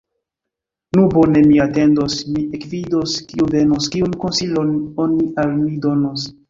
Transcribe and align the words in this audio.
Nu 0.95 1.03
bone, 1.15 1.43
mi 1.49 1.59
atendos, 1.67 2.17
mi 2.31 2.47
ekvidos, 2.61 3.15
kiu 3.29 3.49
venos, 3.55 3.93
kiun 3.97 4.21
konsilon 4.25 4.77
oni 5.07 5.33
al 5.45 5.57
mi 5.65 5.83
donos! 5.89 6.31